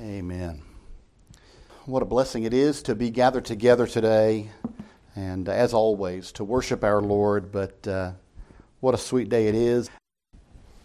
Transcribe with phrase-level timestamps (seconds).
[0.00, 0.62] Amen.
[1.84, 4.48] What a blessing it is to be gathered together today,
[5.14, 7.52] and uh, as always, to worship our Lord.
[7.52, 8.12] But uh,
[8.80, 9.90] what a sweet day it is.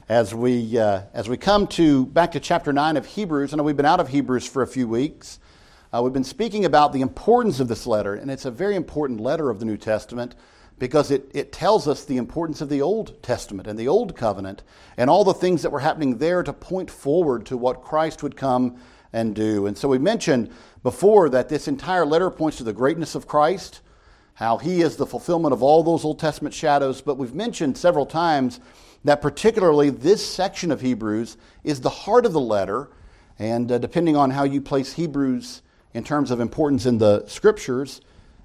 [0.09, 3.63] As we, uh, as we come to back to chapter 9 of Hebrews, I know
[3.63, 5.39] we've been out of Hebrews for a few weeks.
[5.93, 9.21] Uh, we've been speaking about the importance of this letter, and it's a very important
[9.21, 10.35] letter of the New Testament
[10.77, 14.61] because it, it tells us the importance of the Old Testament and the Old Covenant
[14.97, 18.35] and all the things that were happening there to point forward to what Christ would
[18.35, 18.77] come
[19.15, 19.65] and do.
[19.65, 20.51] And so we mentioned
[20.83, 23.79] before that this entire letter points to the greatness of Christ,
[24.33, 27.01] how he is the fulfillment of all those Old Testament shadows.
[27.01, 28.59] But we've mentioned several times
[29.05, 32.89] that particularly this section of Hebrews is the heart of the letter.
[33.39, 35.61] And uh, depending on how you place Hebrews
[35.93, 38.01] in terms of importance in the scriptures,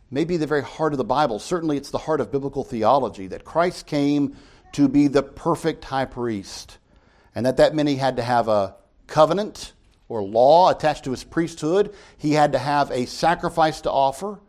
[0.08, 1.40] may be the very heart of the Bible.
[1.40, 4.36] Certainly, it's the heart of biblical theology that Christ came
[4.72, 6.78] to be the perfect high priest,
[7.34, 8.76] and that that he had to have a
[9.08, 9.72] covenant
[10.10, 11.94] or law attached to his priesthood.
[12.18, 14.40] He had to have a sacrifice to offer,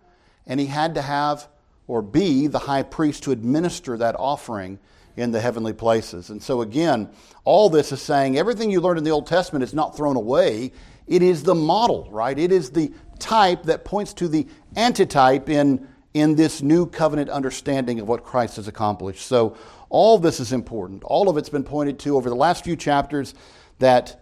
[0.47, 1.47] and he had to have
[1.87, 4.79] or be the high priest to administer that offering
[5.15, 6.31] in the heavenly places.
[6.31, 7.09] And so, again,
[7.43, 10.71] all this is saying everything you learned in the Old Testament is not thrown away.
[11.05, 12.37] It is the model, right?
[12.37, 17.99] It is the type that points to the antitype in, in this new covenant understanding
[17.99, 19.27] of what Christ has accomplished.
[19.27, 19.55] So,
[19.89, 21.03] all this is important.
[21.03, 23.35] All of it's been pointed to over the last few chapters
[23.79, 24.20] that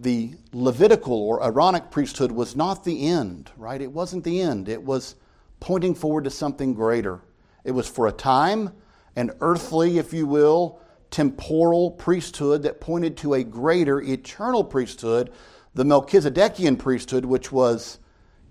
[0.00, 3.80] the Levitical or Aaronic priesthood was not the end, right?
[3.80, 4.68] It wasn't the end.
[4.68, 5.16] It was
[5.60, 7.20] pointing forward to something greater.
[7.64, 8.72] It was for a time,
[9.16, 15.32] an earthly, if you will, temporal priesthood that pointed to a greater eternal priesthood,
[15.74, 17.98] the Melchizedekian priesthood, which was,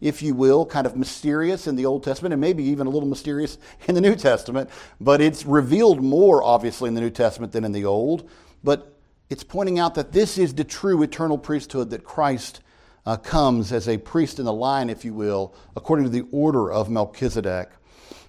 [0.02, 3.08] if you will, kind of mysterious in the Old Testament and maybe even a little
[3.08, 7.64] mysterious in the New Testament, but it's revealed more obviously in the New Testament than
[7.64, 8.30] in the Old.
[8.64, 8.97] But
[9.30, 12.62] it's pointing out that this is the true eternal priesthood that Christ
[13.06, 16.72] uh, comes as a priest in the line, if you will, according to the order
[16.72, 17.70] of Melchizedek.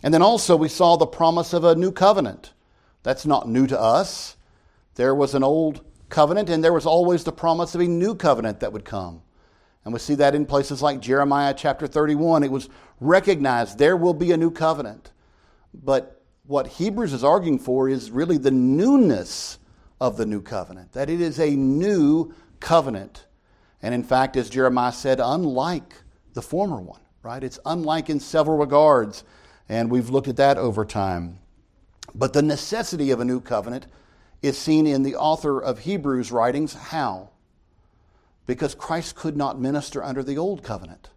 [0.02, 2.52] And then also we saw the promise of a new covenant.
[3.02, 4.36] That's not new to us.
[4.94, 8.60] There was an old covenant, and there was always the promise of a new covenant
[8.60, 9.22] that would come.
[9.84, 12.42] And we see that in places like Jeremiah chapter 31.
[12.42, 12.68] It was
[13.00, 15.12] recognized there will be a new covenant.
[15.72, 19.58] But what Hebrews is arguing for is really the newness
[20.00, 23.26] of the new covenant, that it is a new covenant.
[23.82, 25.94] And in fact, as Jeremiah said, unlike
[26.34, 27.42] the former one, right?
[27.42, 29.24] It's unlike in several regards,
[29.68, 31.40] and we've looked at that over time.
[32.14, 33.86] But the necessity of a new covenant
[34.40, 36.74] is seen in the author of Hebrews' writings.
[36.74, 37.30] How?
[38.46, 41.10] Because Christ could not minister under the old covenant.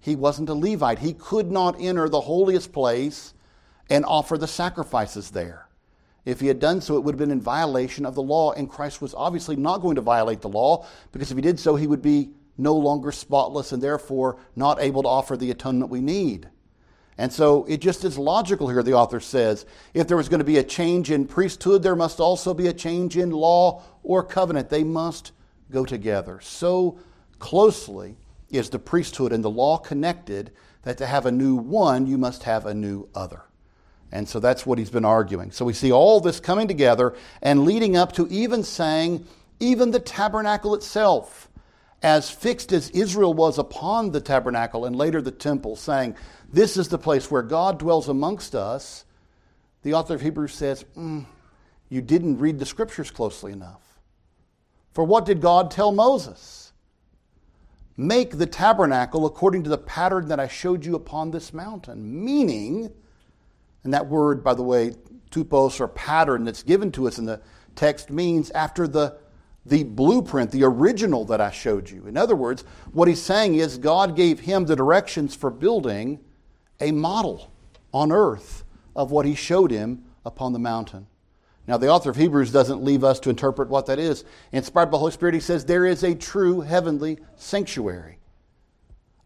[0.00, 1.00] He wasn't a Levite.
[1.00, 3.34] He could not enter the holiest place
[3.90, 5.65] and offer the sacrifices there.
[6.26, 8.68] If he had done so, it would have been in violation of the law, and
[8.68, 11.86] Christ was obviously not going to violate the law, because if he did so, he
[11.86, 16.48] would be no longer spotless and therefore not able to offer the atonement we need.
[17.16, 19.64] And so it just is logical here, the author says.
[19.94, 22.72] If there was going to be a change in priesthood, there must also be a
[22.72, 24.68] change in law or covenant.
[24.68, 25.32] They must
[25.70, 26.40] go together.
[26.42, 26.98] So
[27.38, 28.16] closely
[28.50, 30.50] is the priesthood and the law connected
[30.82, 33.42] that to have a new one, you must have a new other.
[34.12, 35.50] And so that's what he's been arguing.
[35.50, 39.26] So we see all this coming together and leading up to even saying,
[39.58, 41.48] even the tabernacle itself,
[42.02, 46.14] as fixed as Israel was upon the tabernacle and later the temple, saying,
[46.52, 49.04] This is the place where God dwells amongst us,
[49.82, 51.26] the author of Hebrews says, mm,
[51.88, 53.82] You didn't read the scriptures closely enough.
[54.92, 56.72] For what did God tell Moses?
[57.96, 62.24] Make the tabernacle according to the pattern that I showed you upon this mountain.
[62.24, 62.92] Meaning,
[63.86, 64.92] and that word, by the way,
[65.30, 67.40] tupos or pattern that's given to us in the
[67.76, 69.16] text means after the,
[69.64, 72.06] the blueprint, the original that I showed you.
[72.06, 76.18] In other words, what he's saying is God gave him the directions for building
[76.80, 77.52] a model
[77.94, 78.64] on earth
[78.96, 81.06] of what he showed him upon the mountain.
[81.68, 84.24] Now, the author of Hebrews doesn't leave us to interpret what that is.
[84.52, 88.18] Inspired by the Holy Spirit, he says there is a true heavenly sanctuary,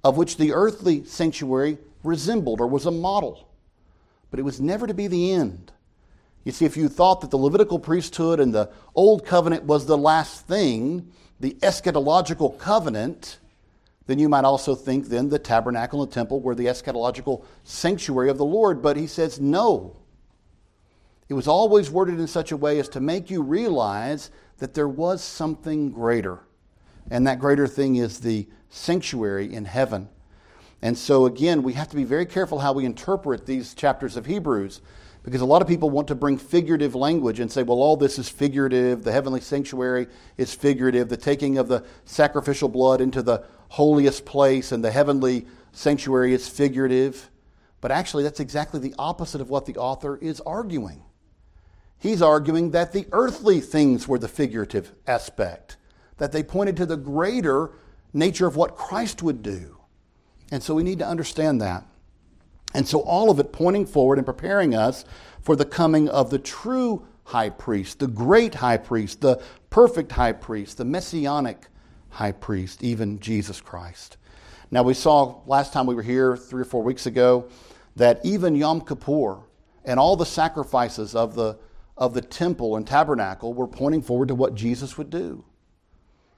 [0.05, 3.50] of which the earthly sanctuary resembled or was a model
[4.31, 5.73] but it was never to be the end.
[6.44, 9.99] You see, if you thought that the Levitical priesthood and the Old Covenant was the
[9.99, 13.38] last thing, the eschatological covenant,
[14.06, 18.31] then you might also think then the tabernacle and the temple were the eschatological sanctuary
[18.31, 18.82] of the Lord.
[18.82, 19.97] But he says no.
[21.29, 24.88] It was always worded in such a way as to make you realize that there
[24.88, 26.41] was something greater.
[27.11, 30.09] And that greater thing is the sanctuary in heaven.
[30.82, 34.27] And so, again, we have to be very careful how we interpret these chapters of
[34.27, 34.81] Hebrews
[35.23, 38.19] Because a lot of people want to bring figurative language and say, well, all this
[38.19, 39.05] is figurative.
[39.05, 40.06] The heavenly sanctuary
[40.38, 41.09] is figurative.
[41.09, 46.49] The taking of the sacrificial blood into the holiest place and the heavenly sanctuary is
[46.49, 47.31] figurative.
[47.83, 51.03] But actually, that's exactly the opposite of what the author is arguing.
[51.99, 55.76] He's arguing that the earthly things were the figurative aspect,
[56.17, 57.73] that they pointed to the greater
[58.15, 59.76] nature of what Christ would do.
[60.50, 61.85] And so we need to understand that.
[62.75, 65.05] And so all of it pointing forward and preparing us
[65.41, 70.32] for the coming of the true high priest, the great high priest, the perfect high
[70.32, 71.67] priest, the messianic
[72.11, 74.17] high priest, even Jesus Christ.
[74.70, 77.49] Now, we saw last time we were here, three or four weeks ago,
[77.97, 79.41] that even Yom Kippur
[79.85, 81.58] and all the sacrifices of the,
[81.97, 85.44] of the temple and tabernacle were pointing forward to what Jesus would do.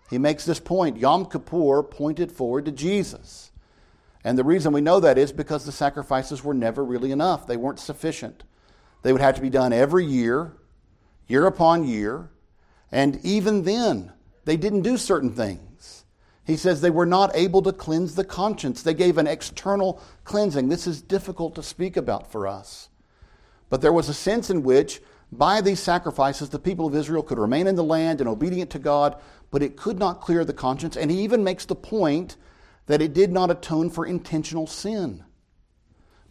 [0.09, 3.52] He makes this point Yom Kippur pointed forward to Jesus.
[4.25, 7.57] And the reason we know that is because the sacrifices were never really enough, they
[7.57, 8.45] weren't sufficient.
[9.03, 10.53] They would have to be done every year,
[11.27, 12.31] year upon year,
[12.93, 14.13] and even then,
[14.45, 16.05] they didn't do certain things.
[16.45, 18.83] He says they were not able to cleanse the conscience.
[18.83, 20.69] They gave an external cleansing.
[20.69, 22.89] This is difficult to speak about for us.
[23.71, 27.39] But there was a sense in which, by these sacrifices, the people of Israel could
[27.39, 29.17] remain in the land and obedient to God,
[29.51, 30.97] but it could not clear the conscience.
[30.97, 32.37] And he even makes the point
[32.87, 35.25] that it did not atone for intentional sin,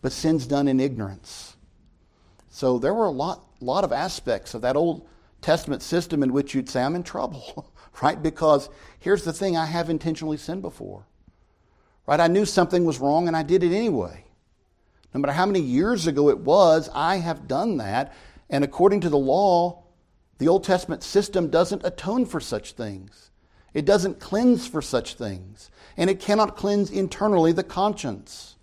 [0.01, 1.55] but sins done in ignorance.
[2.49, 5.07] So there were a lot, lot of aspects of that Old
[5.41, 7.71] Testament system in which you'd say, I'm in trouble,
[8.01, 8.21] right?
[8.21, 8.69] Because
[8.99, 11.05] here's the thing I have intentionally sinned before,
[12.05, 12.19] right?
[12.19, 14.25] I knew something was wrong and I did it anyway.
[15.13, 18.13] No matter how many years ago it was, I have done that.
[18.49, 19.83] And according to the law,
[20.37, 23.30] the Old Testament system doesn't atone for such things.
[23.73, 25.69] It doesn't cleanse for such things.
[25.97, 28.55] And it cannot cleanse internally the conscience.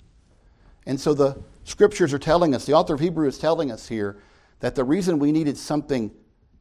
[0.86, 4.18] And so the scriptures are telling us, the author of Hebrew is telling us here,
[4.60, 6.10] that the reason we needed something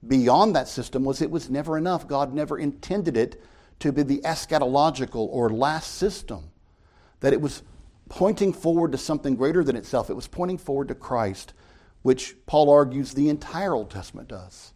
[0.08, 2.08] beyond that system was it was never enough.
[2.08, 3.42] God never intended it
[3.80, 6.52] to be the eschatological or last system.
[7.22, 7.64] That it was
[8.10, 10.10] pointing forward to something greater than itself.
[10.10, 11.54] It was pointing forward to Christ,
[12.02, 14.74] which Paul argues the entire Old Testament does.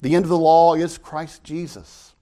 [0.00, 2.14] The end of the law is Christ Jesus.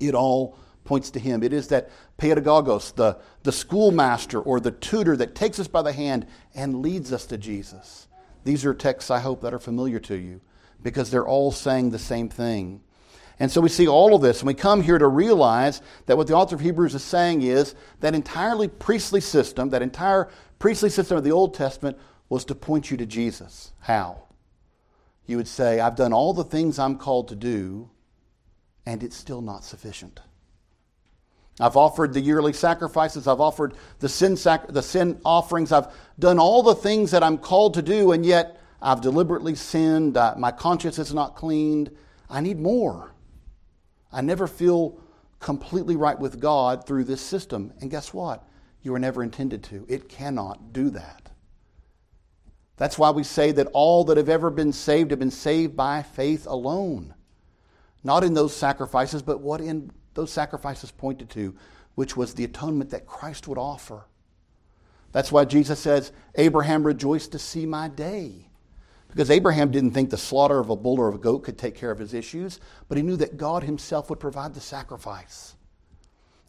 [0.00, 1.42] It all points to him.
[1.42, 5.92] It is that pedagogos, the, the schoolmaster or the tutor that takes us by the
[5.92, 8.08] hand and leads us to Jesus.
[8.44, 10.40] These are texts I hope that are familiar to you
[10.82, 12.80] because they're all saying the same thing.
[13.40, 16.26] And so we see all of this, and we come here to realize that what
[16.26, 20.28] the author of Hebrews is saying is that entirely priestly system, that entire
[20.58, 21.96] priestly system of the Old Testament
[22.28, 23.72] was to point you to Jesus.
[23.80, 24.24] How?
[25.26, 27.90] You would say, I've done all the things I'm called to do,
[28.88, 30.18] and it's still not sufficient.
[31.60, 33.26] I've offered the yearly sacrifices.
[33.26, 35.72] I've offered the sin, sac- the sin offerings.
[35.72, 35.88] I've
[36.18, 40.16] done all the things that I'm called to do, and yet I've deliberately sinned.
[40.16, 41.90] Uh, my conscience is not cleaned.
[42.30, 43.12] I need more.
[44.10, 44.98] I never feel
[45.38, 47.74] completely right with God through this system.
[47.82, 48.48] And guess what?
[48.80, 49.84] You were never intended to.
[49.86, 51.28] It cannot do that.
[52.78, 56.02] That's why we say that all that have ever been saved have been saved by
[56.02, 57.12] faith alone.
[58.04, 61.54] Not in those sacrifices, but what in those sacrifices pointed to,
[61.94, 64.04] which was the atonement that Christ would offer.
[65.12, 68.48] That's why Jesus says, Abraham rejoiced to see my day.
[69.08, 71.74] Because Abraham didn't think the slaughter of a bull or of a goat could take
[71.74, 75.54] care of his issues, but he knew that God himself would provide the sacrifice.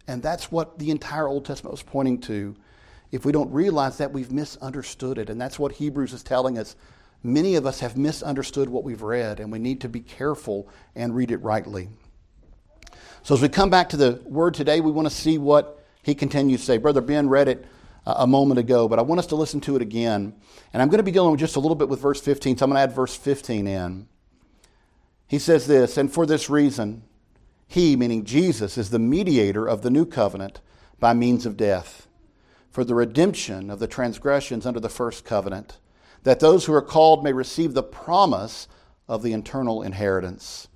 [0.07, 2.55] And that's what the entire Old Testament was pointing to.
[3.11, 5.29] If we don't realize that, we've misunderstood it.
[5.29, 6.75] And that's what Hebrews is telling us.
[7.23, 11.15] Many of us have misunderstood what we've read, and we need to be careful and
[11.15, 11.89] read it rightly.
[13.23, 16.15] So, as we come back to the word today, we want to see what he
[16.15, 16.77] continues to say.
[16.77, 17.65] Brother Ben read it
[18.05, 20.33] uh, a moment ago, but I want us to listen to it again.
[20.71, 22.63] And I'm going to be dealing with just a little bit with verse 15, so
[22.63, 24.07] I'm going to add verse 15 in.
[25.27, 27.03] He says this, and for this reason,
[27.67, 30.61] he, meaning Jesus, is the mediator of the new covenant
[30.99, 32.07] by means of death,
[32.71, 35.77] for the redemption of the transgressions under the first covenant,
[36.23, 38.67] that those who are called may receive the promise
[39.07, 40.67] of the eternal inheritance.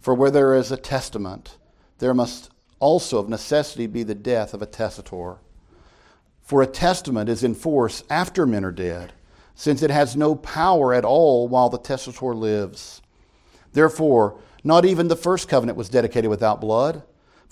[0.00, 1.56] For where there is a testament,
[1.98, 5.38] there must also of necessity be the death of a testator.
[6.42, 9.12] For a testament is in force after men are dead,
[9.54, 13.00] since it has no power at all while the testator lives.
[13.72, 17.02] Therefore, not even the first covenant was dedicated without blood.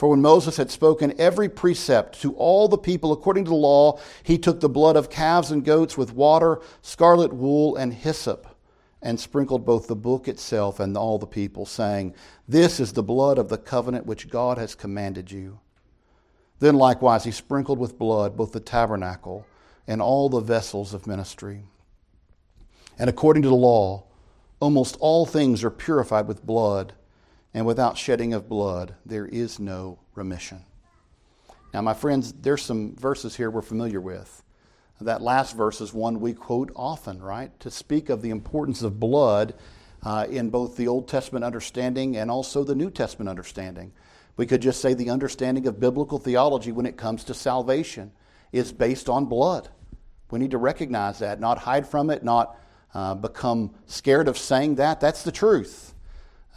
[0.00, 4.00] For when Moses had spoken every precept to all the people according to the law,
[4.23, 8.47] he took the blood of calves and goats with water, scarlet wool, and hyssop,
[9.02, 12.14] and sprinkled both the book itself and all the people, saying,
[12.49, 15.61] This is the blood of the covenant which God has commanded you.
[16.61, 19.45] Then likewise he sprinkled with blood both the tabernacle
[19.87, 21.64] and all the vessels of ministry.
[22.99, 24.04] And according to the law,
[24.61, 26.95] almost all things are purified with blood,
[27.52, 30.64] and without shedding of blood, there is no remission.
[31.73, 34.42] Now, my friends, there's some verses here we're familiar with.
[35.00, 37.59] That last verse is one we quote often, right?
[37.61, 39.54] To speak of the importance of blood
[40.02, 43.92] uh, in both the Old Testament understanding and also the New Testament understanding.
[44.37, 48.12] We could just say the understanding of biblical theology when it comes to salvation
[48.52, 49.69] is based on blood.
[50.30, 52.57] We need to recognize that, not hide from it, not
[52.92, 55.00] uh, become scared of saying that.
[55.00, 55.95] That's the truth.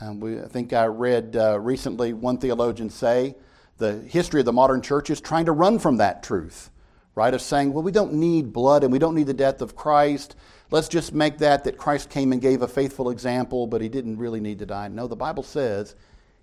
[0.01, 3.35] Um, we, I think I read uh, recently one theologian say
[3.77, 6.69] the history of the modern church is trying to run from that truth,
[7.15, 7.33] right?
[7.33, 10.35] Of saying, well, we don't need blood and we don't need the death of Christ.
[10.71, 14.17] Let's just make that that Christ came and gave a faithful example, but he didn't
[14.17, 14.87] really need to die.
[14.87, 15.95] No, the Bible says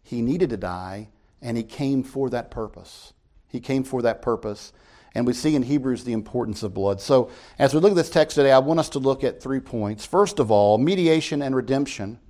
[0.03, 1.09] he needed to die
[1.43, 3.13] and he came for that purpose.
[3.49, 4.73] He came for that purpose.
[5.15, 7.01] And we see in Hebrews the importance of blood.
[7.01, 9.59] So, as we look at this text today, I want us to look at three
[9.59, 10.07] points.
[10.07, 12.21] First of all, mediation and redemption.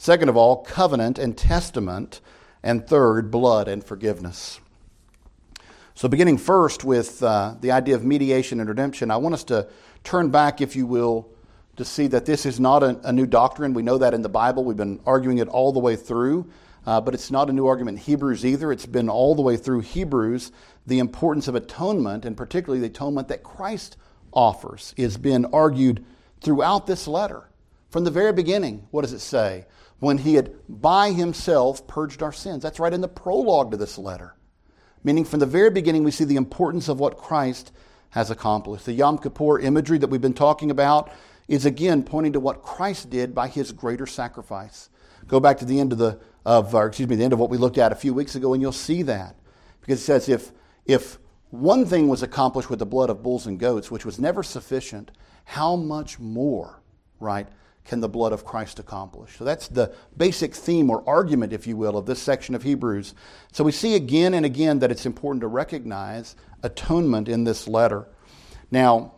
[0.00, 2.22] Second of all, covenant and testament.
[2.62, 4.60] And third, blood and forgiveness.
[5.94, 9.68] So, beginning first with uh, the idea of mediation and redemption, I want us to
[10.02, 11.28] turn back, if you will,
[11.76, 13.74] to see that this is not a, a new doctrine.
[13.74, 14.64] We know that in the Bible.
[14.64, 16.50] We've been arguing it all the way through.
[16.86, 18.72] Uh, but it's not a new argument in Hebrews either.
[18.72, 20.50] It's been all the way through Hebrews.
[20.86, 23.98] The importance of atonement, and particularly the atonement that Christ
[24.32, 26.02] offers, is been argued
[26.40, 27.50] throughout this letter.
[27.90, 29.66] From the very beginning, what does it say?
[30.00, 32.62] When he had by himself purged our sins.
[32.62, 34.34] That's right in the prologue to this letter.
[35.04, 37.72] Meaning, from the very beginning, we see the importance of what Christ
[38.10, 38.86] has accomplished.
[38.86, 41.12] The Yom Kippur imagery that we've been talking about
[41.48, 44.88] is again pointing to what Christ did by his greater sacrifice.
[45.26, 47.58] Go back to the end of the of excuse me, the end of what we
[47.58, 49.36] looked at a few weeks ago, and you'll see that.
[49.80, 50.52] Because it says if
[50.86, 51.18] if
[51.50, 55.10] one thing was accomplished with the blood of bulls and goats, which was never sufficient,
[55.44, 56.80] how much more,
[57.18, 57.48] right,
[57.84, 59.36] can the blood of Christ accomplish?
[59.36, 63.14] So that's the basic theme or argument, if you will, of this section of Hebrews.
[63.52, 68.08] So we see again and again that it's important to recognize atonement in this letter.
[68.70, 69.14] Now,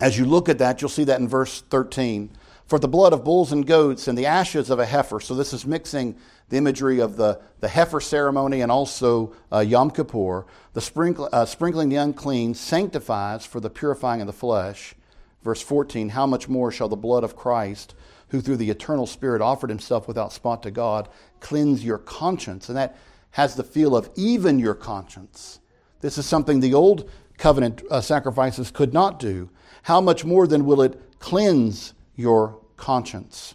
[0.00, 2.30] as you look at that, you'll see that in verse 13.
[2.66, 5.20] For the blood of bulls and goats and the ashes of a heifer.
[5.20, 6.16] So this is mixing
[6.48, 10.46] the imagery of the, the heifer ceremony and also uh, Yom Kippur.
[10.72, 14.94] The sprinkle, uh, sprinkling the unclean sanctifies for the purifying of the flesh.
[15.44, 17.94] Verse 14 How much more shall the blood of Christ,
[18.28, 21.08] who through the eternal Spirit offered himself without spot to God,
[21.40, 22.68] cleanse your conscience?
[22.68, 22.96] And that
[23.32, 25.60] has the feel of even your conscience.
[26.00, 27.08] This is something the old
[27.38, 29.50] covenant uh, sacrifices could not do.
[29.82, 33.54] How much more then will it cleanse your conscience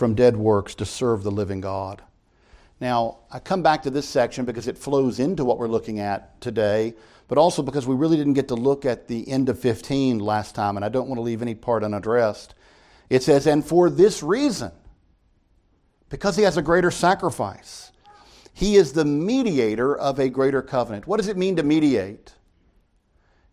[0.00, 2.02] from dead works to serve the living God.
[2.80, 6.40] Now, I come back to this section because it flows into what we're looking at
[6.40, 6.94] today,
[7.30, 10.56] but also because we really didn't get to look at the end of 15 last
[10.56, 12.56] time, and I don't want to leave any part unaddressed.
[13.08, 14.72] It says, And for this reason,
[16.08, 17.92] because he has a greater sacrifice,
[18.52, 21.06] he is the mediator of a greater covenant.
[21.06, 22.34] What does it mean to mediate?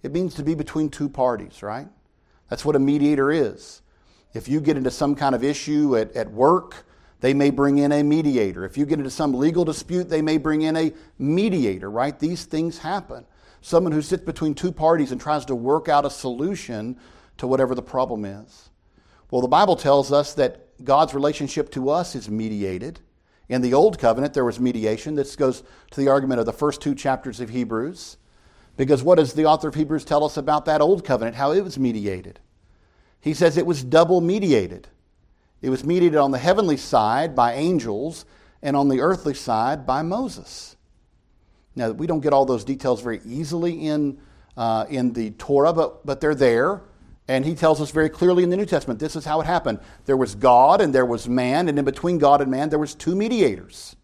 [0.01, 1.87] It means to be between two parties, right?
[2.49, 3.83] That's what a mediator is.
[4.33, 6.87] If you get into some kind of issue at, at work,
[7.19, 8.65] they may bring in a mediator.
[8.65, 12.17] If you get into some legal dispute, they may bring in a mediator, right?
[12.17, 13.23] These things happen.
[13.61, 16.97] Someone who sits between two parties and tries to work out a solution
[17.37, 18.69] to whatever the problem is.
[19.29, 22.99] Well, the Bible tells us that God's relationship to us is mediated.
[23.49, 25.15] In the Old Covenant, there was mediation.
[25.15, 28.17] This goes to the argument of the first two chapters of Hebrews.
[28.77, 31.63] Because what does the author of Hebrews tell us about that Old Covenant, how it
[31.63, 32.39] was mediated?
[33.19, 34.87] He says it was double mediated.
[35.61, 38.25] It was mediated on the heavenly side by angels
[38.61, 40.76] and on the earthly side by Moses.
[41.77, 44.19] Now, we don't get all those details very easily in,
[44.57, 46.81] uh, in the Torah, but, but they're there.
[47.29, 49.79] And he tells us very clearly in the New Testament this is how it happened.
[50.05, 52.95] There was God and there was man, and in between God and man, there was
[52.95, 53.95] two mediators.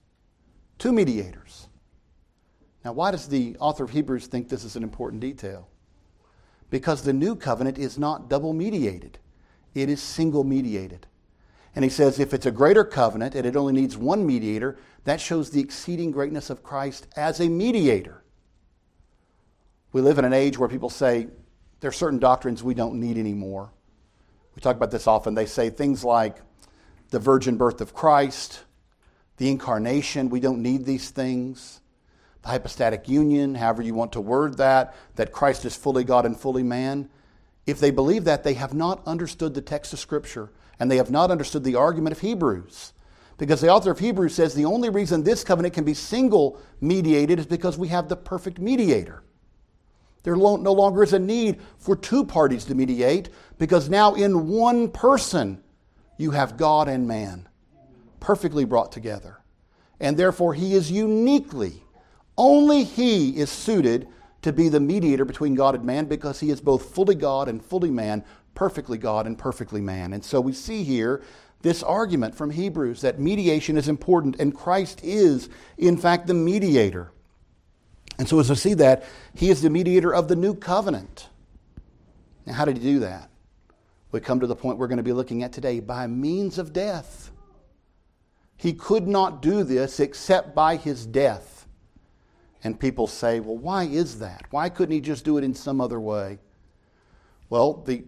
[0.77, 1.68] Two mediators.
[2.86, 5.68] Now, why does the author of Hebrews think this is an important detail?
[6.74, 9.20] because the new covenant is not double mediated,
[9.75, 11.06] it is single mediated.
[11.75, 15.20] And he says if it's a greater covenant and it only needs one mediator, that
[15.20, 18.24] shows the exceeding greatness of Christ as a mediator.
[19.92, 21.27] We live in an age where people say
[21.80, 23.72] there are certain doctrines we don't need anymore.
[24.56, 25.34] We talk about this often.
[25.34, 26.38] They say things like
[27.10, 28.63] the virgin birth of Christ,
[29.38, 31.82] the incarnation, we don't need these things
[32.44, 36.38] the hypostatic union, however you want to word that, that Christ is fully God and
[36.38, 37.10] fully man.
[37.65, 41.12] If they believe that, they have not understood the text of Scripture and they have
[41.12, 42.94] not understood the argument of Hebrews.
[43.38, 47.39] Because the author of Hebrews says the only reason this covenant can be single mediated
[47.39, 49.24] is because we have the perfect mediator.
[50.24, 54.89] There no longer is a need for two parties to mediate because now in one
[54.89, 55.62] person
[56.18, 57.50] you have God and man
[58.20, 59.39] perfectly brought together.
[60.00, 61.84] And therefore he is uniquely,
[62.38, 64.08] only he is suited
[64.44, 67.63] to be the mediator between God and man because he is both fully God and
[67.63, 68.24] fully man,
[68.55, 70.13] perfectly God and perfectly man.
[70.13, 71.24] And so we see here
[71.62, 77.12] this argument from Hebrews that mediation is important and Christ is, in fact, the mediator.
[78.19, 81.29] And so, as I see that, he is the mediator of the new covenant.
[82.45, 83.29] Now, how did he do that?
[84.12, 86.74] We come to the point we're going to be looking at today by means of
[86.74, 87.31] death.
[88.55, 91.65] He could not do this except by his death.
[92.63, 94.45] And people say, well, why is that?
[94.51, 96.38] Why couldn't he just do it in some other way?
[97.50, 98.03] Well, the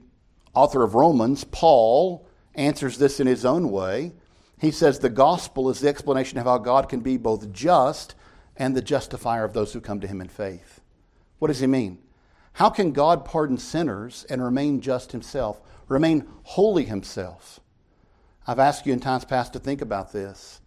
[0.55, 4.13] author of Romans, Paul, answers this in his own way.
[4.59, 8.15] He says the gospel is the explanation of how God can be both just
[8.55, 10.81] and the justifier of those who come to him in faith.
[11.39, 12.00] What does he mean?
[12.53, 15.59] How can God pardon sinners and remain just himself,
[15.89, 17.59] remain holy himself?
[18.47, 20.62] I've asked you in times past to think about this.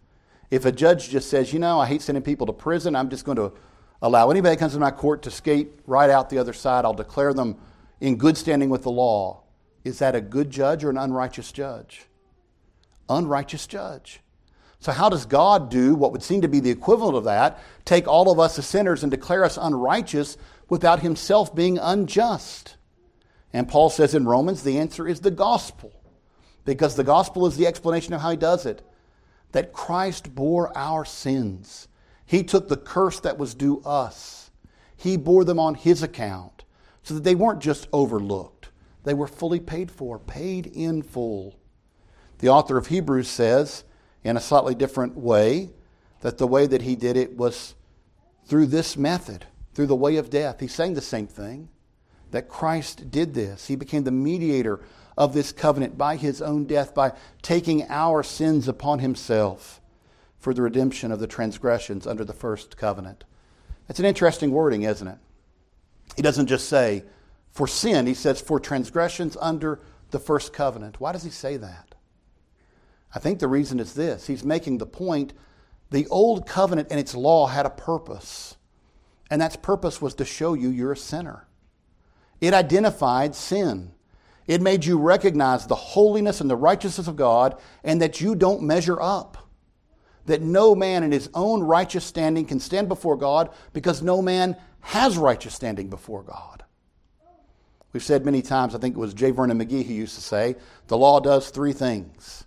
[0.51, 3.25] If a judge just says, you know, I hate sending people to prison, I'm just
[3.25, 3.53] going to
[4.01, 6.93] allow anybody that comes to my court to skate right out the other side, I'll
[6.93, 7.57] declare them
[7.99, 9.43] in good standing with the law.
[9.83, 12.05] Is that a good judge or an unrighteous judge?
[13.07, 14.21] Unrighteous judge.
[14.81, 17.59] So, how does God do what would seem to be the equivalent of that?
[17.83, 20.37] Take all of us as sinners and declare us unrighteous
[20.69, 22.77] without himself being unjust?
[23.51, 25.91] And Paul says in Romans, the answer is the gospel,
[26.65, 28.81] because the gospel is the explanation of how he does it.
[29.51, 31.87] That Christ bore our sins,
[32.25, 34.51] he took the curse that was due us,
[34.95, 36.63] he bore them on his account,
[37.01, 38.58] so that they weren't just overlooked,
[39.03, 41.55] they were fully paid for, paid in full.
[42.39, 43.83] The author of Hebrews says,
[44.23, 45.69] in a slightly different way,
[46.21, 47.75] that the way that he did it was
[48.45, 50.59] through this method, through the way of death.
[50.59, 51.69] He's saying the same thing
[52.31, 53.67] that Christ did this.
[53.67, 54.81] He became the mediator
[55.17, 59.81] of this covenant by his own death, by taking our sins upon himself
[60.37, 63.23] for the redemption of the transgressions under the first covenant.
[63.87, 65.17] That's an interesting wording, isn't it?
[66.15, 67.03] He doesn't just say
[67.59, 71.01] for sin, he says for transgressions under the first covenant.
[71.01, 71.93] Why does he say that?
[73.13, 75.33] I think the reason is this he's making the point
[75.89, 78.55] the old covenant and its law had a purpose,
[79.29, 81.47] and that purpose was to show you you're a sinner.
[82.39, 83.91] It identified sin.
[84.47, 88.61] It made you recognize the holiness and the righteousness of God and that you don't
[88.61, 89.49] measure up.
[90.27, 94.55] That no man in his own righteous standing can stand before God because no man
[94.79, 96.63] has righteous standing before God.
[97.91, 99.31] We've said many times, I think it was J.
[99.31, 100.55] Vernon McGee who used to say,
[100.87, 102.45] the law does three things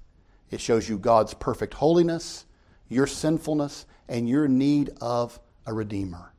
[0.51, 2.45] it shows you God's perfect holiness,
[2.89, 6.33] your sinfulness, and your need of a Redeemer.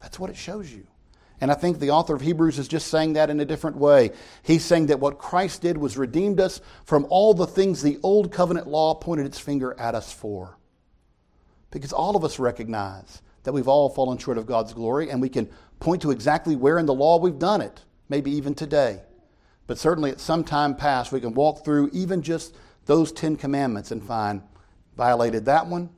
[0.00, 0.86] That's what it shows you.
[1.40, 4.12] And I think the author of Hebrews is just saying that in a different way.
[4.42, 8.32] He's saying that what Christ did was redeemed us from all the things the old
[8.32, 10.56] covenant law pointed its finger at us for.
[11.70, 15.28] Because all of us recognize that we've all fallen short of God's glory, and we
[15.28, 15.48] can
[15.80, 19.00] point to exactly where in the law we've done it, maybe even today.
[19.66, 23.90] But certainly at some time past, we can walk through even just those Ten Commandments
[23.90, 24.42] and find
[24.96, 25.90] violated that one,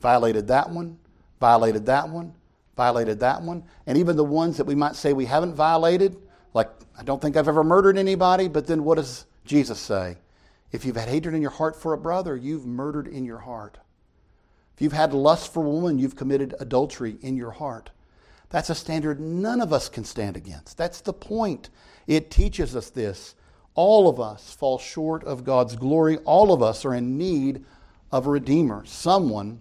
[0.00, 0.98] violated that one,
[1.40, 2.34] violated that one,
[2.76, 6.16] violated that one, and even the ones that we might say we haven't violated,
[6.52, 10.16] like I don't think I've ever murdered anybody, but then what does Jesus say?
[10.72, 13.78] If you've had hatred in your heart for a brother, you've murdered in your heart.
[14.74, 17.90] If you've had lust for a woman, you've committed adultery in your heart.
[18.54, 20.78] That's a standard none of us can stand against.
[20.78, 21.70] That's the point.
[22.06, 23.34] It teaches us this.
[23.74, 26.18] All of us fall short of God's glory.
[26.18, 27.64] All of us are in need
[28.12, 29.60] of a Redeemer, someone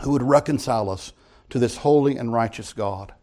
[0.00, 1.12] who would reconcile us
[1.50, 3.14] to this holy and righteous God.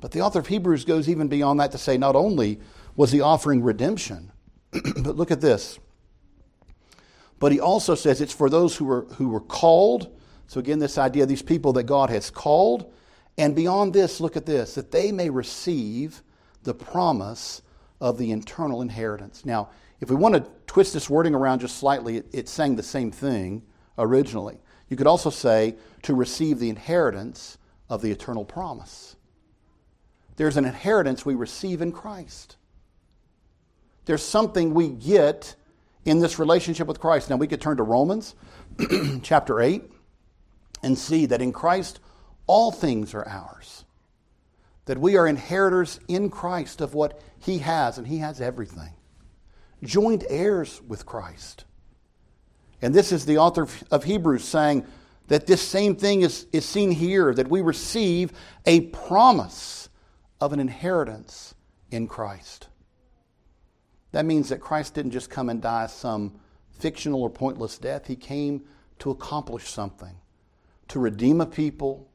[0.00, 2.58] But the author of Hebrews goes even beyond that to say not only
[2.96, 4.32] was he offering redemption,
[4.72, 5.78] but look at this.
[7.38, 10.12] But he also says it's for those who were, who were called.
[10.48, 12.92] So, again, this idea these people that God has called.
[13.40, 16.22] And beyond this, look at this that they may receive
[16.62, 17.62] the promise
[17.98, 19.46] of the internal inheritance.
[19.46, 22.82] Now, if we want to twist this wording around just slightly, it, it's saying the
[22.82, 23.62] same thing
[23.96, 24.60] originally.
[24.90, 27.56] You could also say to receive the inheritance
[27.88, 29.16] of the eternal promise.
[30.36, 32.58] There's an inheritance we receive in Christ.
[34.04, 35.54] There's something we get
[36.04, 37.30] in this relationship with Christ.
[37.30, 38.34] Now, we could turn to Romans
[39.22, 39.82] chapter 8
[40.82, 42.00] and see that in Christ
[42.50, 43.84] all things are ours
[44.86, 48.92] that we are inheritors in Christ of what He has, and He has everything.
[49.84, 51.64] Joint heirs with Christ.
[52.82, 54.84] And this is the author of Hebrews saying
[55.28, 58.32] that this same thing is, is seen here, that we receive
[58.66, 59.88] a promise
[60.40, 61.54] of an inheritance
[61.92, 62.66] in Christ.
[64.10, 66.40] That means that Christ didn't just come and die some
[66.72, 68.08] fictional or pointless death.
[68.08, 68.64] He came
[68.98, 70.16] to accomplish something,
[70.88, 72.09] to redeem a people.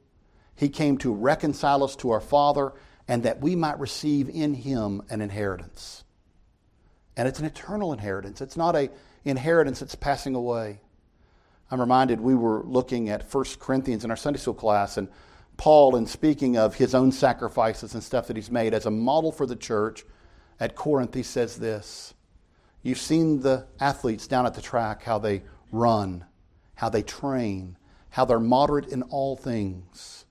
[0.55, 2.73] He came to reconcile us to our Father,
[3.07, 6.03] and that we might receive in Him an inheritance.
[7.17, 8.41] And it's an eternal inheritance.
[8.41, 8.89] It's not an
[9.23, 10.79] inheritance that's passing away.
[11.71, 15.07] I'm reminded we were looking at 1 Corinthians in our Sunday school class, and
[15.57, 19.31] Paul, in speaking of his own sacrifices and stuff that he's made as a model
[19.31, 20.03] for the church
[20.59, 22.13] at Corinth, he says this
[22.83, 26.25] You've seen the athletes down at the track, how they run,
[26.75, 27.77] how they train,
[28.09, 30.24] how they're moderate in all things.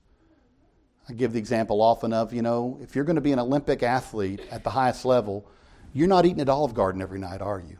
[1.07, 3.83] I give the example often of, you know, if you're going to be an Olympic
[3.83, 5.47] athlete at the highest level,
[5.93, 7.77] you're not eating at Olive Garden every night, are you?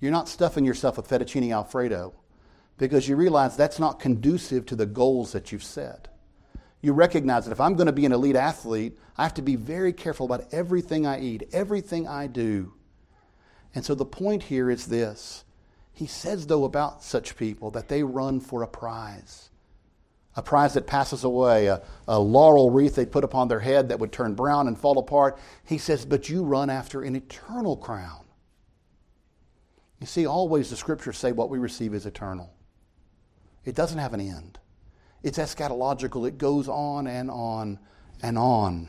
[0.00, 2.14] You're not stuffing yourself with fettuccine alfredo
[2.78, 6.08] because you realize that's not conducive to the goals that you've set.
[6.80, 9.54] You recognize that if I'm going to be an elite athlete, I have to be
[9.54, 12.72] very careful about everything I eat, everything I do.
[13.74, 15.44] And so the point here is this.
[15.92, 19.50] He says, though, about such people that they run for a prize.
[20.34, 23.98] A prize that passes away, a, a laurel wreath they put upon their head that
[23.98, 25.38] would turn brown and fall apart.
[25.64, 28.24] He says, But you run after an eternal crown.
[30.00, 32.52] You see, always the scriptures say what we receive is eternal.
[33.64, 34.58] It doesn't have an end.
[35.22, 36.26] It's eschatological.
[36.26, 37.78] It goes on and on
[38.22, 38.88] and on.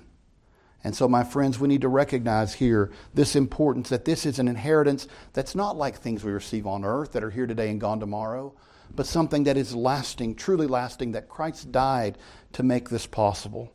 [0.84, 4.48] And so, my friends, we need to recognize here this importance that this is an
[4.48, 8.00] inheritance that's not like things we receive on earth that are here today and gone
[8.00, 8.54] tomorrow,
[8.96, 12.18] but something that is lasting, truly lasting, that Christ died
[12.54, 13.72] to make this possible.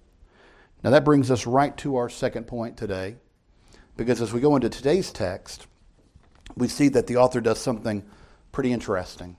[0.83, 3.17] Now, that brings us right to our second point today,
[3.97, 5.67] because as we go into today's text,
[6.57, 8.05] we see that the author does something
[8.53, 9.37] pretty interesting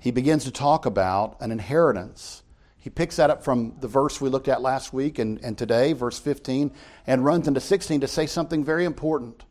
[0.00, 2.42] he begins to talk about an inheritance.
[2.78, 5.92] He picks that up from the verse we looked at last week and, and today,
[5.92, 6.70] verse 15,
[7.06, 9.44] and runs into 16 to say something very important.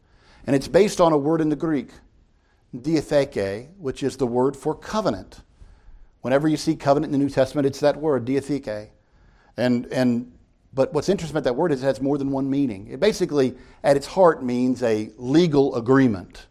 [0.45, 1.89] And it's based on a word in the Greek,
[2.75, 5.41] diatheke, which is the word for covenant.
[6.21, 8.89] Whenever you see covenant in the New Testament, it's that word, diatheke.
[9.55, 10.31] And, and,
[10.73, 12.87] but what's interesting about that word is it has more than one meaning.
[12.89, 16.47] It basically, at its heart, means a legal agreement.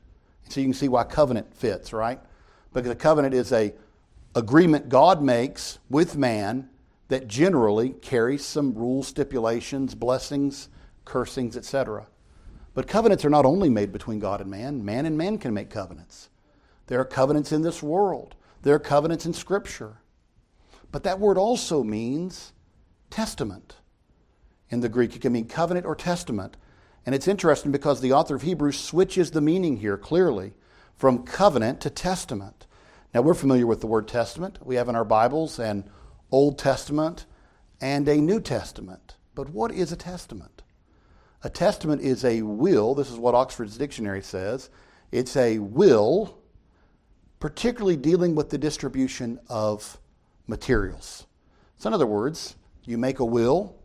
[0.49, 2.21] So you can see why covenant fits, right?
[2.73, 3.75] Because a covenant is a
[4.35, 6.69] agreement God makes with man
[7.09, 10.69] that generally carries some rules, stipulations, blessings,
[11.05, 12.07] cursings, etc.
[12.77, 15.71] But covenants are not only made between God and man, man and man can make
[15.71, 16.29] covenants.
[16.89, 19.97] There are covenants in this world, there are covenants in Scripture.
[20.93, 22.53] But that word also means
[23.09, 23.77] testament.
[24.69, 26.59] In the Greek, it can mean covenant or testament.
[27.07, 30.53] And it's interesting because the author of Hebrews switches the meaning here clearly
[30.97, 32.67] from covenant to testament.
[33.15, 34.59] Now, we're familiar with the word testament.
[34.63, 35.89] We have in our Bibles an
[36.31, 37.25] Old Testament
[37.81, 39.17] and a New Testament.
[39.35, 40.63] But what is a testament?
[41.43, 42.95] A testament is a will.
[42.95, 44.71] This is what Oxford's dictionary says.
[45.13, 46.39] It's a will,
[47.41, 49.99] particularly dealing with the distribution of
[50.47, 51.27] materials.
[51.79, 53.77] So, in other words, you make a will,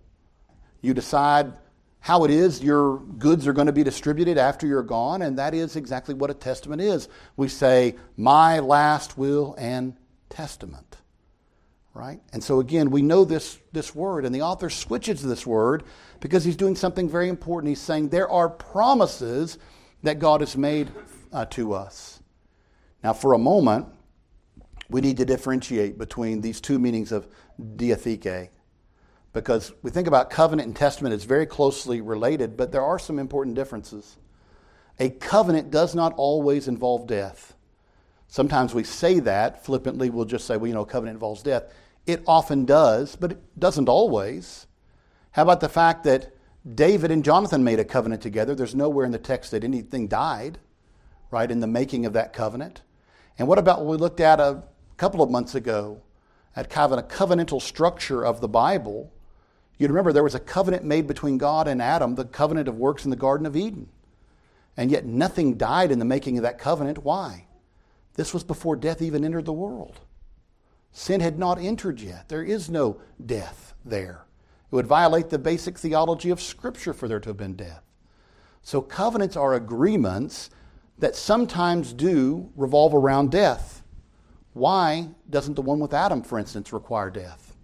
[0.82, 1.54] you decide
[2.02, 5.54] how it is your goods are going to be distributed after you're gone, and that
[5.54, 7.08] is exactly what a testament is.
[7.38, 9.96] We say, My last will and
[10.30, 10.98] testament.
[11.94, 12.22] Right?
[12.32, 15.84] And so again, we know this, this word, and the author switches this word
[16.22, 17.70] because he's doing something very important.
[17.70, 19.58] He's saying there are promises
[20.04, 20.90] that God has made
[21.34, 22.22] uh, to us.
[23.04, 23.88] Now, for a moment,
[24.90, 27.28] we need to differentiate between these two meanings of
[27.60, 28.50] diatheke
[29.34, 33.18] because we think about covenant and testament as very closely related, but there are some
[33.18, 34.18] important differences.
[35.00, 37.56] A covenant does not always involve death.
[38.28, 41.74] Sometimes we say that flippantly, we'll just say, well, you know, covenant involves death.
[42.06, 44.68] It often does, but it doesn't always.
[45.32, 46.36] How about the fact that
[46.76, 48.54] David and Jonathan made a covenant together?
[48.54, 50.60] There's nowhere in the text that anything died,
[51.32, 52.82] right, in the making of that covenant.
[53.40, 54.64] And what about what we looked at a
[54.98, 56.02] couple of months ago
[56.56, 59.12] at kind of a covenantal structure of the Bible?
[59.78, 63.06] You remember there was a covenant made between God and Adam, the covenant of works
[63.06, 63.90] in the Garden of Eden.
[64.78, 67.04] And yet nothing died in the making of that covenant.
[67.04, 67.48] Why?
[68.16, 70.02] This was before death even entered the world.
[70.92, 72.28] Sin had not entered yet.
[72.28, 74.26] There is no death there.
[74.72, 77.84] It would violate the basic theology of Scripture for there to have been death.
[78.64, 80.50] So covenants are agreements
[81.00, 83.84] that sometimes do revolve around death.
[84.54, 87.56] Why doesn't the one with Adam, for instance, require death?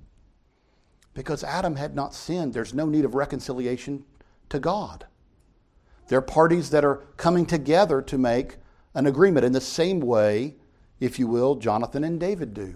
[1.13, 2.53] Because Adam had not sinned.
[2.53, 4.03] There's no need of reconciliation
[4.49, 5.05] to God.
[6.07, 8.57] There are parties that are coming together to make
[8.93, 10.55] an agreement in the same way,
[10.99, 12.75] if you will, Jonathan and David do.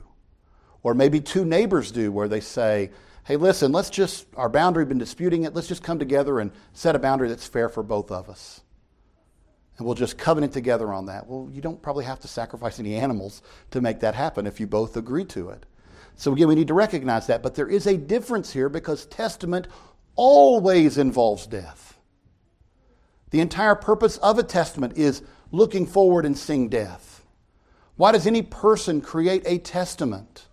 [0.84, 2.92] Or maybe two neighbors do, where they say,
[3.26, 6.96] hey, listen, let's just, our boundary, been disputing it, let's just come together and set
[6.96, 8.62] a boundary that's fair for both of us.
[9.78, 11.28] And we'll just covenant together on that.
[11.28, 14.68] Well, you don't probably have to sacrifice any animals to make that happen if you
[14.68, 15.66] both agree to it.
[16.16, 17.42] So, again, we need to recognize that.
[17.42, 19.68] But there is a difference here because testament
[20.16, 21.98] always involves death.
[23.32, 27.26] The entire purpose of a testament is looking forward and seeing death.
[27.96, 30.48] Why does any person create a testament?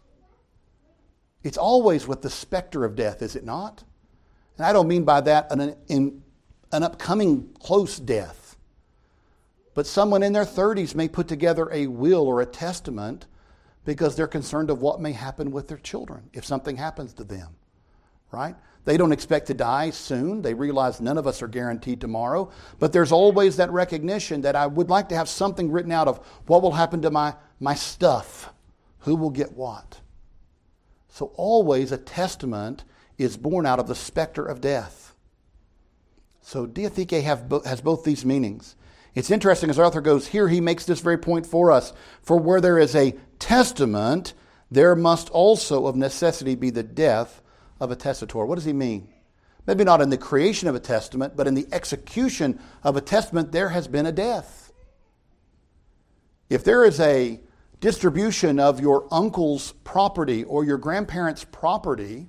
[1.43, 3.85] It's always with the specter of death, is it not?
[4.57, 6.23] And I don't mean by that an, an,
[6.73, 8.57] an upcoming close death.
[9.75, 13.27] But someone in their 30s may put together a will or a testament
[13.85, 17.49] because they're concerned of what may happen with their children if something happens to them,
[18.33, 18.57] right?
[18.85, 20.43] They don't expect to die soon.
[20.43, 22.51] They realize none of us are guaranteed tomorrow.
[22.79, 26.19] But there's always that recognition that I would like to have something written out of
[26.47, 28.53] what will happen to my, my stuff,
[29.01, 30.01] who will get what.
[31.19, 32.85] So, always a testament
[33.17, 35.17] is born out of the specter of death.
[36.43, 38.77] So, diatheke have, has both these meanings.
[39.17, 41.93] It's interesting as author goes here, he makes this very point for us.
[42.23, 44.33] For where there is a testament,
[44.71, 47.43] there must also of necessity be the death
[47.81, 48.47] of a testator.
[48.47, 49.13] What does he mean?
[49.67, 53.51] Maybe not in the creation of a testament, but in the execution of a testament,
[53.51, 54.73] there has been a death.
[56.49, 57.41] If there is a
[57.81, 62.29] distribution of your uncle's property or your grandparents' property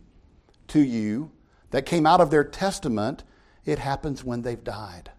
[0.67, 1.31] to you
[1.71, 3.23] that came out of their testament,
[3.65, 5.12] it happens when they've died.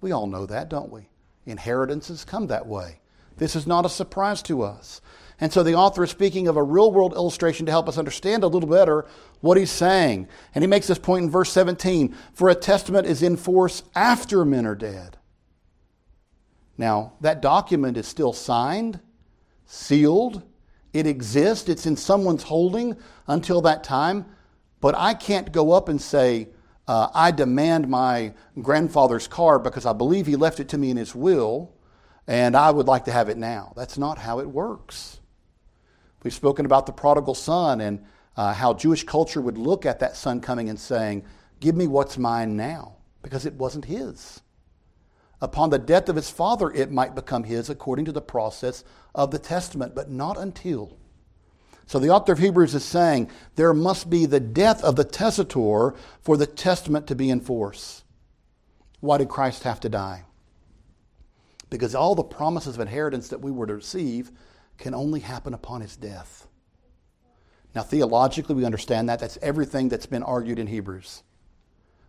[0.00, 1.08] We all know that, don't we?
[1.46, 3.00] Inheritances come that way.
[3.36, 5.00] This is not a surprise to us.
[5.40, 8.44] And so the author is speaking of a real world illustration to help us understand
[8.44, 9.06] a little better
[9.40, 10.28] what he's saying.
[10.54, 14.44] And he makes this point in verse 17 For a testament is in force after
[14.44, 15.16] men are dead.
[16.76, 19.00] Now, that document is still signed,
[19.70, 20.42] sealed,
[20.92, 22.96] it exists, it's in someone's holding
[23.28, 24.26] until that time.
[24.80, 26.48] But I can't go up and say,
[26.88, 30.96] uh, I demand my grandfather's car because I believe he left it to me in
[30.96, 31.72] his will,
[32.26, 33.72] and I would like to have it now.
[33.76, 35.20] That's not how it works.
[36.24, 38.04] We've spoken about the prodigal son and
[38.36, 41.24] uh, how Jewish culture would look at that son coming and saying,
[41.60, 44.40] Give me what's mine now, because it wasn't his.
[45.42, 49.30] Upon the death of his father, it might become his according to the process of
[49.30, 50.96] the testament, but not until.
[51.86, 55.94] So the author of Hebrews is saying there must be the death of the testator
[56.20, 58.04] for the testament to be in force.
[59.00, 60.24] Why did Christ have to die?
[61.70, 64.30] Because all the promises of inheritance that we were to receive
[64.76, 66.46] can only happen upon his death.
[67.74, 69.20] Now, theologically, we understand that.
[69.20, 71.22] That's everything that's been argued in Hebrews.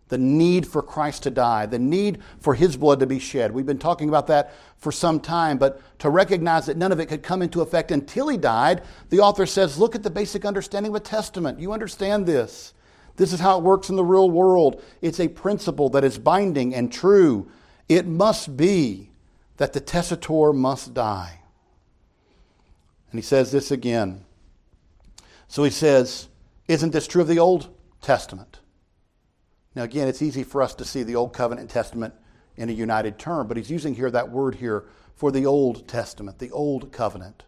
[0.08, 3.52] The need for Christ to die, the need for his blood to be shed.
[3.52, 7.06] We've been talking about that for some time, but to recognize that none of it
[7.06, 10.92] could come into effect until he died, the author says, look at the basic understanding
[10.92, 11.60] of a testament.
[11.60, 12.74] You understand this.
[13.16, 14.82] This is how it works in the real world.
[15.00, 17.50] It's a principle that is binding and true.
[17.88, 19.10] It must be
[19.58, 21.40] that the testator must die.
[23.10, 24.24] And he says this again.
[25.46, 26.28] So he says,
[26.66, 27.68] Isn't this true of the Old
[28.00, 28.60] Testament?
[29.74, 32.14] Now, again, it's easy for us to see the Old Covenant Testament
[32.56, 36.38] in a united term, but he's using here that word here for the Old Testament,
[36.38, 37.44] the Old Covenant.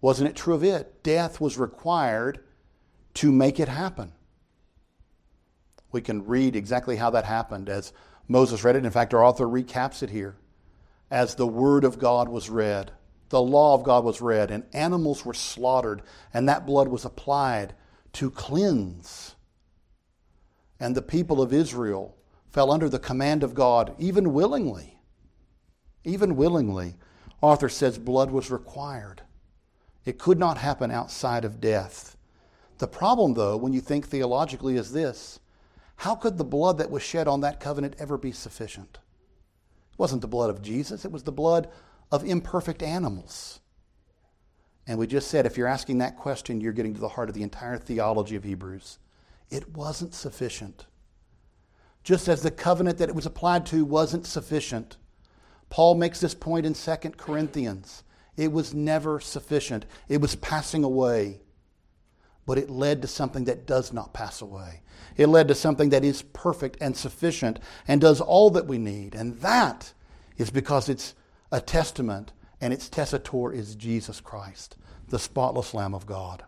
[0.00, 1.02] Wasn't it true of it?
[1.02, 2.40] Death was required
[3.14, 4.12] to make it happen.
[5.92, 7.92] We can read exactly how that happened as
[8.26, 8.84] Moses read it.
[8.84, 10.36] In fact, our author recaps it here.
[11.10, 12.92] As the Word of God was read,
[13.28, 17.74] the law of God was read, and animals were slaughtered, and that blood was applied
[18.14, 19.34] to cleanse.
[20.82, 22.16] And the people of Israel
[22.50, 24.98] fell under the command of God, even willingly.
[26.02, 26.96] Even willingly.
[27.40, 29.22] author says blood was required.
[30.04, 32.16] It could not happen outside of death.
[32.78, 35.38] The problem, though, when you think theologically, is this
[35.98, 38.98] how could the blood that was shed on that covenant ever be sufficient?
[39.92, 41.68] It wasn't the blood of Jesus, it was the blood
[42.10, 43.60] of imperfect animals.
[44.88, 47.36] And we just said if you're asking that question, you're getting to the heart of
[47.36, 48.98] the entire theology of Hebrews.
[49.52, 50.86] It wasn't sufficient.
[52.02, 54.96] Just as the covenant that it was applied to wasn't sufficient.
[55.68, 58.02] Paul makes this point in 2 Corinthians.
[58.34, 61.42] It was never sufficient, it was passing away.
[62.46, 64.80] But it led to something that does not pass away.
[65.18, 69.14] It led to something that is perfect and sufficient and does all that we need.
[69.14, 69.92] And that
[70.38, 71.14] is because it's
[71.52, 74.76] a testament, and its testator is Jesus Christ,
[75.08, 76.42] the spotless Lamb of God.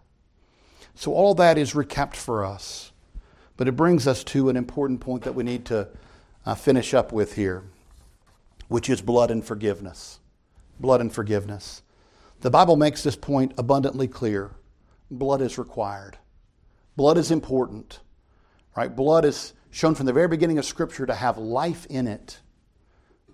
[0.94, 2.92] So all that is recapped for us.
[3.56, 5.88] But it brings us to an important point that we need to
[6.44, 7.62] uh, finish up with here,
[8.68, 10.18] which is blood and forgiveness.
[10.80, 11.82] Blood and forgiveness.
[12.40, 14.50] The Bible makes this point abundantly clear.
[15.10, 16.18] Blood is required.
[16.96, 18.00] Blood is important,
[18.76, 18.94] right?
[18.94, 22.40] Blood is shown from the very beginning of Scripture to have life in it.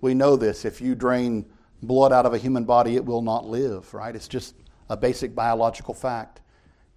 [0.00, 0.64] We know this.
[0.64, 1.50] If you drain
[1.83, 4.14] blood out of a human body, it will not live, right?
[4.14, 4.54] It's just
[4.88, 6.40] a basic biological fact.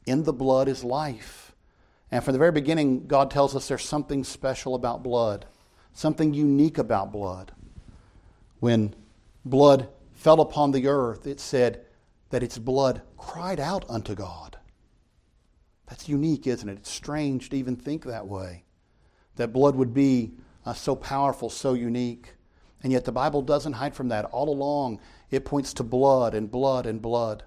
[0.06, 1.43] In the blood is life.
[2.13, 5.47] And from the very beginning, God tells us there's something special about blood,
[5.93, 7.54] something unique about blood.
[8.60, 8.93] When
[9.43, 11.88] blood fell upon the earth, it said
[12.30, 14.60] that its blood cried out unto God.
[15.88, 16.78] That's unique, isn't it?
[16.78, 18.63] It's strange to even think that way.
[19.38, 20.34] That blood would be
[20.67, 22.36] uh, so powerful, so unique.
[22.84, 24.26] And yet the Bible doesn't hide from that.
[24.26, 24.99] All along,
[25.32, 27.41] it points to blood and blood and blood.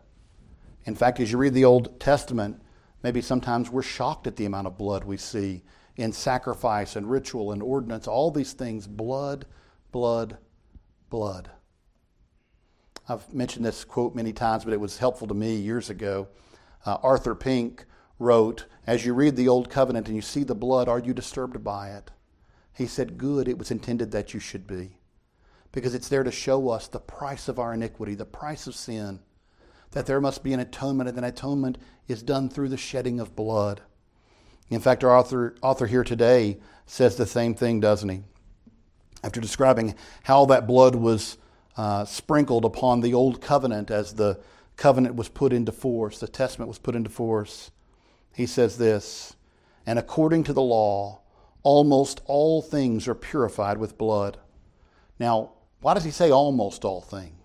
[0.87, 2.61] In fact, as you read the Old Testament,
[3.07, 5.63] maybe sometimes we're shocked at the amount of blood we see
[5.95, 9.47] in sacrifice and ritual and ordinance, all these things blood,
[9.93, 10.39] blood,
[11.09, 11.49] blood.
[13.09, 16.27] I've mentioned this quote many times, but it was helpful to me years ago.
[16.85, 17.85] Uh, Arthur Pink
[18.19, 21.63] wrote, As you read the Old Covenant and you see the blood, are you disturbed
[21.63, 22.11] by it?
[22.73, 24.99] He said, Good, it was intended that you should be
[25.71, 29.21] because it's there to show us the price of our iniquity, the price of sin,
[29.93, 33.37] that there must be an atonement, and that atonement is done through the shedding of
[33.37, 33.81] blood.
[34.69, 38.23] In fact, our author, author here today says the same thing, doesn't he?
[39.23, 39.95] After describing
[40.25, 41.39] how that blood was
[41.77, 44.41] uh, sprinkled upon the old covenant as the
[44.77, 47.71] covenant was put into force, the testament was put into force,
[48.35, 49.37] he says this
[49.87, 51.21] And according to the law,
[51.63, 54.39] almost all things are purified with blood.
[55.19, 57.36] Now, why does he say almost all things?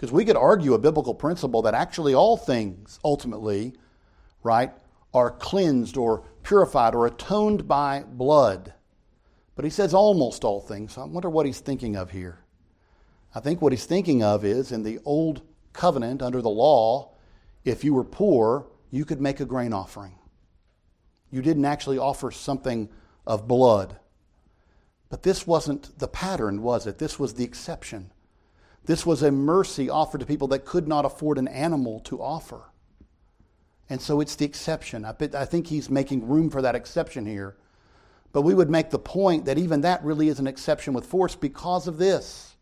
[0.00, 3.74] Because we could argue a biblical principle that actually all things ultimately,
[4.42, 4.72] right,
[5.12, 8.72] are cleansed or purified or atoned by blood.
[9.56, 10.94] But he says almost all things.
[10.94, 12.38] So I wonder what he's thinking of here.
[13.34, 15.42] I think what he's thinking of is in the old
[15.74, 17.10] covenant under the law,
[17.66, 20.14] if you were poor, you could make a grain offering.
[21.30, 22.88] You didn't actually offer something
[23.26, 23.98] of blood.
[25.10, 26.96] But this wasn't the pattern, was it?
[26.96, 28.12] This was the exception.
[28.84, 32.62] This was a mercy offered to people that could not afford an animal to offer.
[33.88, 35.04] And so it's the exception.
[35.04, 37.56] I, I think he's making room for that exception here.
[38.32, 41.34] But we would make the point that even that really is an exception with force
[41.34, 42.54] because of this.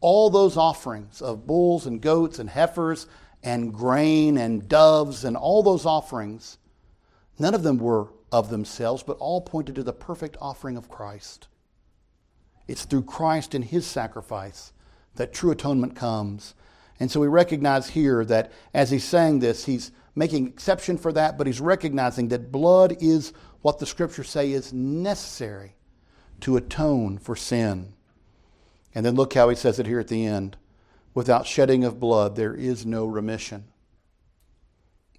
[0.00, 3.06] All those offerings of bulls and goats and heifers
[3.42, 6.58] and grain and doves and all those offerings,
[7.38, 11.48] none of them were of themselves, but all pointed to the perfect offering of Christ.
[12.68, 14.72] It's through Christ and his sacrifice
[15.16, 16.54] that true atonement comes.
[17.00, 21.36] And so we recognize here that as he's saying this, he's making exception for that,
[21.36, 25.74] but he's recognizing that blood is what the scriptures say is necessary
[26.40, 27.94] to atone for sin.
[28.94, 30.56] And then look how he says it here at the end.
[31.14, 33.64] Without shedding of blood, there is no remission.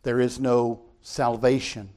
[0.04, 1.90] There is no salvation.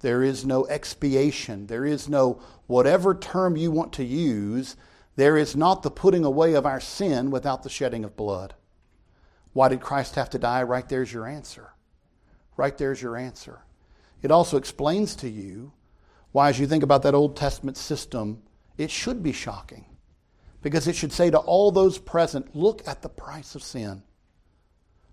[0.00, 1.66] There is no expiation.
[1.66, 4.76] There is no whatever term you want to use.
[5.16, 8.54] There is not the putting away of our sin without the shedding of blood.
[9.52, 10.62] Why did Christ have to die?
[10.62, 11.70] Right there's your answer.
[12.56, 13.60] Right there's your answer.
[14.22, 15.72] It also explains to you
[16.32, 18.42] why, as you think about that Old Testament system,
[18.76, 19.86] it should be shocking.
[20.60, 24.02] Because it should say to all those present, look at the price of sin.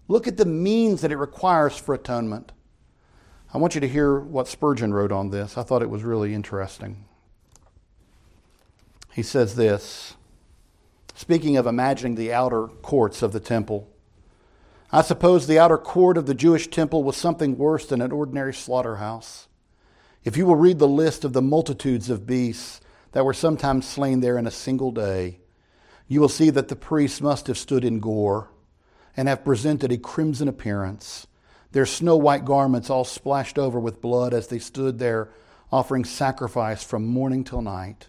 [0.09, 2.51] Look at the means that it requires for atonement.
[3.53, 5.57] I want you to hear what Spurgeon wrote on this.
[5.57, 7.05] I thought it was really interesting.
[9.13, 10.15] He says this,
[11.13, 13.87] speaking of imagining the outer courts of the temple.
[14.91, 18.53] I suppose the outer court of the Jewish temple was something worse than an ordinary
[18.53, 19.47] slaughterhouse.
[20.23, 24.21] If you will read the list of the multitudes of beasts that were sometimes slain
[24.21, 25.39] there in a single day,
[26.07, 28.49] you will see that the priests must have stood in gore
[29.15, 31.27] and have presented a crimson appearance
[31.73, 35.29] their snow white garments all splashed over with blood as they stood there
[35.71, 38.07] offering sacrifice from morning till night.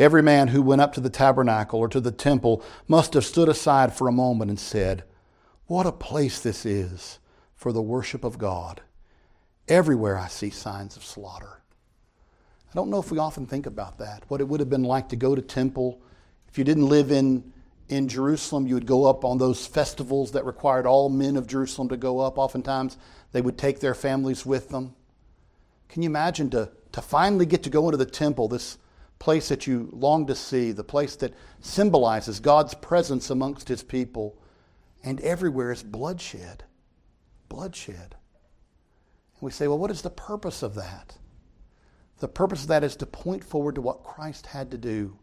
[0.00, 3.50] Every man who went up to the tabernacle or to the temple must have stood
[3.50, 5.04] aside for a moment and said,
[5.66, 7.18] What a place this is
[7.54, 8.80] for the worship of God.
[9.68, 11.60] Everywhere I see signs of slaughter.
[12.70, 15.10] I don't know if we often think about that, what it would have been like
[15.10, 16.00] to go to temple.
[16.48, 17.52] If you didn't live in
[17.90, 21.90] in Jerusalem, you would go up on those festivals that required all men of Jerusalem
[21.90, 22.38] to go up.
[22.38, 22.96] Oftentimes,
[23.32, 24.94] they would take their families with them.
[25.90, 28.78] Can you imagine to, to finally get to go into the temple, this
[29.20, 34.36] place that you long to see, the place that symbolizes God's presence amongst his people,
[35.04, 36.64] and everywhere is bloodshed?
[37.48, 38.16] Bloodshed.
[38.16, 41.16] And we say, well, what is the purpose of that?
[42.18, 45.16] The purpose of that is to point forward to what Christ had to do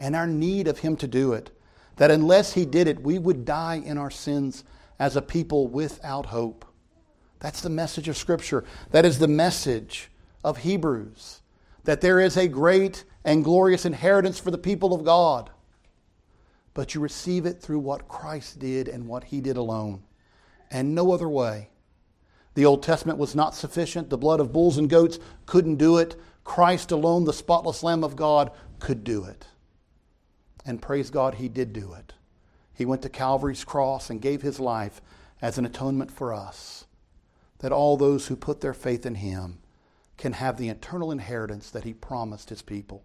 [0.00, 1.50] and our need of him to do it
[1.96, 4.64] that unless He did it, we would die in our sins
[4.98, 6.64] as a people without hope.
[7.40, 8.64] That's the message of Scripture.
[8.90, 10.10] That is the message
[10.44, 11.41] of Hebrews.
[11.84, 15.50] That there is a great and glorious inheritance for the people of God.
[16.74, 20.02] But you receive it through what Christ did and what He did alone,
[20.70, 21.68] and no other way.
[22.54, 24.10] The Old Testament was not sufficient.
[24.10, 26.16] The blood of bulls and goats couldn't do it.
[26.44, 29.46] Christ alone, the spotless Lamb of God, could do it.
[30.64, 32.12] And praise God, He did do it.
[32.74, 35.00] He went to Calvary's cross and gave His life
[35.40, 36.86] as an atonement for us,
[37.58, 39.58] that all those who put their faith in Him
[40.16, 43.04] can have the eternal inheritance that He promised His people.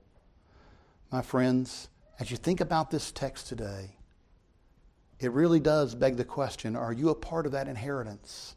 [1.11, 1.87] My friends,
[2.19, 3.97] as you think about this text today,
[5.19, 8.55] it really does beg the question are you a part of that inheritance?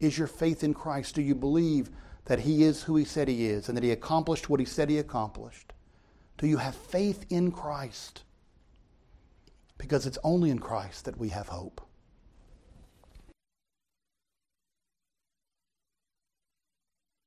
[0.00, 1.14] Is your faith in Christ?
[1.14, 1.90] Do you believe
[2.24, 4.90] that He is who He said He is and that He accomplished what He said
[4.90, 5.72] He accomplished?
[6.38, 8.22] Do you have faith in Christ?
[9.78, 11.80] Because it's only in Christ that we have hope.